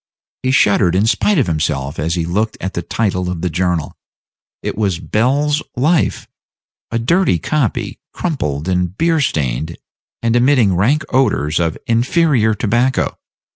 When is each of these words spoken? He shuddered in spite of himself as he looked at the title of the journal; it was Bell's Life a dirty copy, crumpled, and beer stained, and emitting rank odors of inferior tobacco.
He 0.41 0.49
shuddered 0.49 0.95
in 0.95 1.05
spite 1.05 1.37
of 1.37 1.45
himself 1.45 1.99
as 1.99 2.15
he 2.15 2.25
looked 2.25 2.57
at 2.59 2.73
the 2.73 2.81
title 2.81 3.29
of 3.29 3.41
the 3.41 3.51
journal; 3.51 3.95
it 4.63 4.75
was 4.75 4.97
Bell's 4.97 5.61
Life 5.75 6.27
a 6.89 6.97
dirty 6.97 7.37
copy, 7.37 7.99
crumpled, 8.11 8.67
and 8.67 8.97
beer 8.97 9.21
stained, 9.21 9.77
and 10.23 10.35
emitting 10.35 10.75
rank 10.75 11.05
odors 11.09 11.59
of 11.59 11.77
inferior 11.85 12.55
tobacco. 12.55 13.15